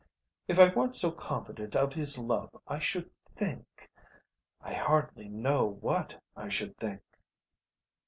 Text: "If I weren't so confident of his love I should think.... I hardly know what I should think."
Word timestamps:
"If 0.47 0.57
I 0.57 0.73
weren't 0.73 0.95
so 0.95 1.11
confident 1.11 1.75
of 1.75 1.93
his 1.93 2.17
love 2.17 2.49
I 2.67 2.79
should 2.79 3.11
think.... 3.21 3.87
I 4.59 4.73
hardly 4.73 5.29
know 5.29 5.63
what 5.79 6.19
I 6.35 6.49
should 6.49 6.75
think." 6.75 7.03